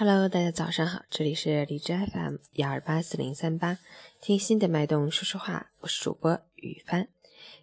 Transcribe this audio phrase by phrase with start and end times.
[0.00, 3.78] Hello，大家早上好，这里是荔枝 FM 幺二八四零三八，
[4.20, 7.08] 听心的脉动说说话，我是主播雨帆。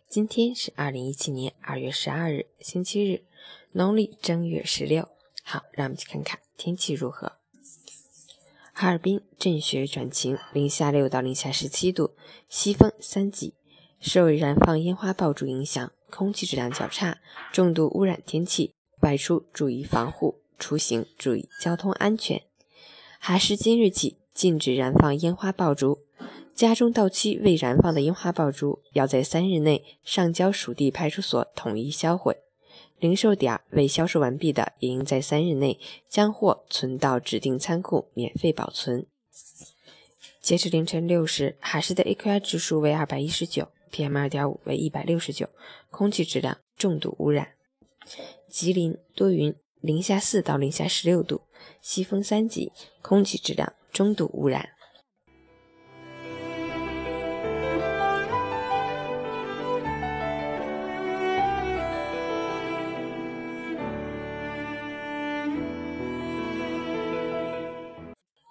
[0.09, 3.23] 今天是二零一七年二月十二日，星期日，
[3.71, 5.07] 农历正月十六。
[5.45, 7.37] 好，让我们去看看天气如何。
[8.73, 12.17] 哈尔滨阵雪转晴，零下六到零下十七度，
[12.49, 13.53] 西风三级。
[14.01, 17.19] 受燃放烟花爆竹影响，空气质量较差，
[17.53, 20.41] 重度污染天气，外出注意防护。
[20.57, 22.41] 出行注意交通安全。
[23.19, 25.99] 还是今日起禁止燃放烟花爆竹，
[26.53, 32.37] 家中到期未燃放的烟花爆竹，要在三日内上交属地派出所统一销毁。
[32.99, 39.05] 零售点未销售完毕的，也应在三日内将货存到指定仓库免费保存。
[40.41, 45.49] 截至凌晨六时，海市的 AQI 指数为二百一十九，PM 二点五为一百六十九，
[45.89, 47.53] 空气质量重度污染。
[48.47, 49.55] 吉林多云。
[49.85, 51.43] 零下四到零下十六度，
[51.79, 52.71] 西风三级，
[53.03, 54.69] 空气质量中度污染。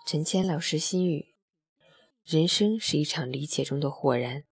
[0.07, 1.35] 陈谦老师心语：
[2.25, 4.45] 人生是一场理解中的豁然，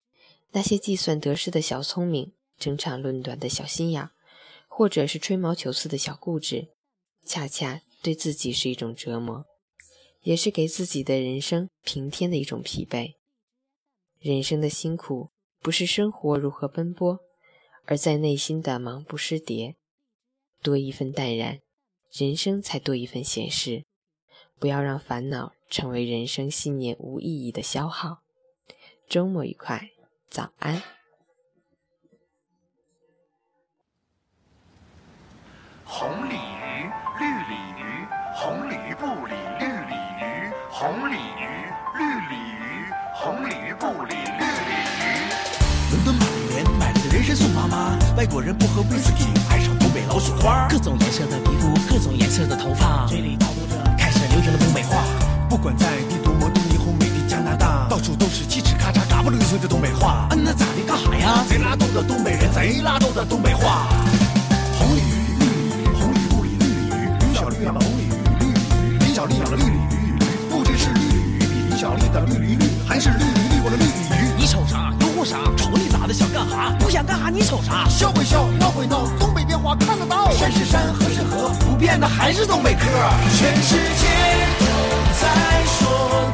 [0.50, 4.10] 那些计算得失的小聪明，争长论短的小心眼。
[4.74, 6.68] 或者是吹毛求疵的小固执，
[7.26, 9.44] 恰恰对自己是一种折磨，
[10.22, 13.12] 也是给自己的人生平添的一种疲惫。
[14.18, 15.28] 人生的辛苦，
[15.60, 17.20] 不是生活如何奔波，
[17.84, 19.74] 而在内心的忙不失迭。
[20.62, 21.60] 多一份淡然，
[22.10, 23.84] 人生才多一份闲适。
[24.58, 28.22] 不要让烦恼成为人生信念无意义的消耗。
[29.06, 29.90] 周末愉快，
[30.30, 31.01] 早安。
[35.94, 36.88] 红鲤鱼，
[37.20, 39.94] 绿鲤鱼，红鲤鱼不理绿鲤
[40.24, 41.44] 鱼，红鲤鱼，
[41.98, 42.02] 绿
[42.32, 45.04] 鲤鱼，红鲤鱼不理绿鲤鱼。
[45.90, 50.66] 伦敦玛丽莲买了个人参送妈妈，外国人不喝威士忌，爱上东北老雪花。
[50.70, 55.04] 各种颜色的皮肤，各种颜色的头发，嘴里叨咕着开始流行的东北话。
[55.50, 60.26] 不管在帝都、魔都、霓虹、美丽加拿大，到处都是叽叽咔嚓、嘎不溜碎的东北话。
[60.30, 60.82] 嗯，那咋的？
[60.88, 61.44] 干哈呀？
[61.46, 63.88] 贼拉逗的东北人，贼拉逗的东北话。
[67.62, 70.18] 小丽养了绿鲤鱼，
[70.50, 74.34] 不知是绿鲤鱼比李小丽的绿鲤绿，还是绿鲤鱼我的绿鲤鱼。
[74.36, 74.92] 你瞅啥？
[75.00, 75.36] 又乎啥？
[75.56, 76.12] 瞅你咋的？
[76.12, 76.74] 想干哈？
[76.80, 77.30] 不想干哈？
[77.30, 77.88] 你瞅啥？
[77.88, 80.28] 笑归笑，闹归闹，东北变化看得到。
[80.32, 82.80] 山是山，河是河，不变的还是东北嗑。
[83.38, 84.08] 全世界
[84.58, 84.66] 都
[85.20, 85.28] 在
[85.78, 86.32] 说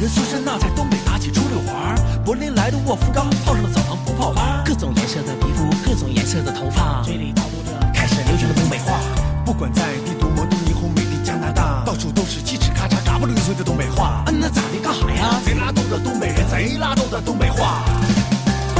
[0.00, 1.92] 人宿舍那在东北打起出溜滑
[2.24, 9.00] 柏林来的沃夫冈泡上了澡堂不泡吧各种颜色的皮肤，各种颜色的头发，嘴里叨咕着开始流行的东北话。
[9.44, 14.22] 不管在帝都、魔都、霓虹、美丽加拿大，到处都是叽叽咔嚓、嘎不溜碎的东北话。
[14.26, 14.78] 嗯，那咋的？
[14.80, 15.40] 干哈呀？
[15.44, 17.82] 贼拉逗的东北人，贼拉逗的东北话。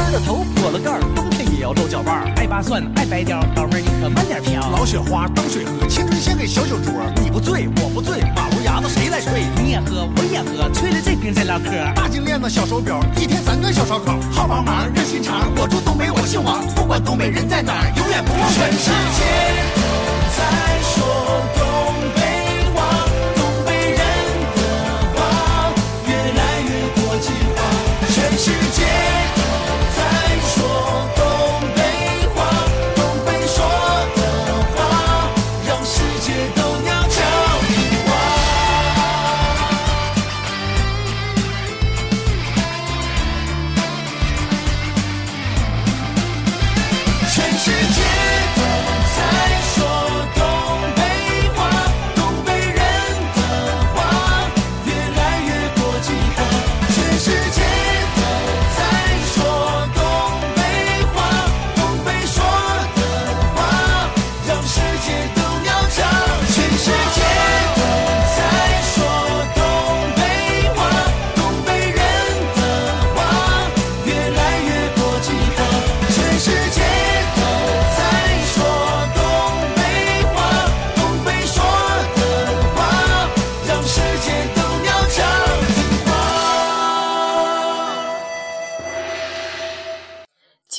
[0.08, 2.32] 闷了头，破了盖儿，冬天也要露脚腕儿。
[2.36, 4.58] 爱扒蒜，爱白貂，老妹儿你可慢点飘。
[4.70, 6.94] 老雪花当水喝，青春献给小酒桌。
[7.22, 9.44] 你不醉，我不醉，马路牙子谁来吹？
[9.62, 11.68] 你也喝，我也喝，吹了这瓶再唠嗑。
[11.94, 14.18] 大金链子，小手表，一天三个小烧烤。
[14.32, 16.66] 好帮忙，热心肠，我住东北，我姓王。
[16.74, 19.28] 不管东北人在哪儿，永远不忘全世界
[19.76, 19.84] 都
[20.32, 20.40] 在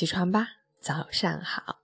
[0.00, 0.48] 起床吧，
[0.80, 1.80] 早上好。